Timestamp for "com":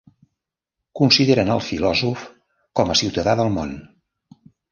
2.79-2.93